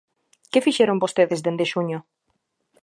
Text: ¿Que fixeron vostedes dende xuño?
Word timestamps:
¿Que 0.51 0.63
fixeron 0.65 1.01
vostedes 1.03 1.43
dende 1.45 1.69
xuño? 1.73 1.99